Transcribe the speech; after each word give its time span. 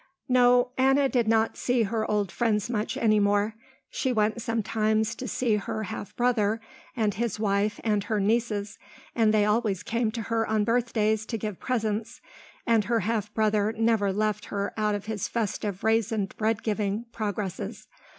No, 0.27 0.71
Anna 0.79 1.07
did 1.07 1.27
not 1.27 1.55
see 1.57 1.83
her 1.83 2.09
old 2.09 2.31
friends 2.31 2.71
much 2.71 2.97
any 2.97 3.19
more. 3.19 3.53
She 3.91 4.11
went 4.11 4.41
sometimes 4.41 5.13
to 5.13 5.27
see 5.27 5.57
her 5.57 5.83
half 5.83 6.15
brother 6.15 6.59
and 6.95 7.13
his 7.13 7.39
wife 7.39 7.79
and 7.83 8.05
her 8.05 8.19
nieces, 8.19 8.79
and 9.13 9.31
they 9.31 9.45
always 9.45 9.83
came 9.83 10.09
to 10.13 10.23
her 10.23 10.47
on 10.47 10.61
her 10.61 10.65
birthdays 10.65 11.23
to 11.27 11.37
give 11.37 11.59
presents, 11.59 12.19
and 12.65 12.85
her 12.85 13.01
half 13.01 13.31
brother 13.35 13.73
never 13.77 14.11
left 14.11 14.45
her 14.45 14.73
out 14.75 14.95
of 14.95 15.05
his 15.05 15.27
festive 15.27 15.81
raisined 15.83 16.35
bread 16.35 16.63
giving 16.63 17.05
progresses. 17.11 17.85